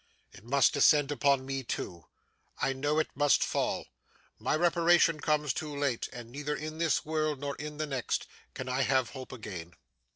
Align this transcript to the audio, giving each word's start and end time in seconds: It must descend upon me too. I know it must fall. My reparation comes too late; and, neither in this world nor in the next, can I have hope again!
It 0.31 0.43
must 0.43 0.73
descend 0.73 1.11
upon 1.11 1.45
me 1.45 1.61
too. 1.63 2.07
I 2.57 2.73
know 2.73 2.97
it 2.97 3.11
must 3.13 3.43
fall. 3.43 3.85
My 4.39 4.55
reparation 4.55 5.19
comes 5.19 5.53
too 5.53 5.77
late; 5.77 6.09
and, 6.11 6.31
neither 6.31 6.55
in 6.55 6.79
this 6.79 7.05
world 7.05 7.39
nor 7.39 7.55
in 7.57 7.77
the 7.77 7.85
next, 7.85 8.25
can 8.55 8.67
I 8.67 8.81
have 8.81 9.11
hope 9.11 9.31
again! 9.31 9.75